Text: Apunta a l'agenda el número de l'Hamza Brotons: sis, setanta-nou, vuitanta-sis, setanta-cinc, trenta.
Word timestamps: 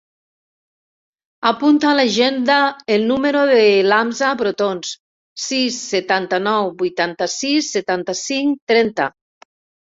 Apunta 1.49 1.87
a 1.89 1.97
l'agenda 1.99 2.55
el 2.95 3.05
número 3.11 3.43
de 3.53 3.61
l'Hamza 3.91 4.31
Brotons: 4.41 4.95
sis, 5.45 5.79
setanta-nou, 5.93 6.75
vuitanta-sis, 6.83 7.71
setanta-cinc, 7.79 8.61
trenta. 8.75 9.11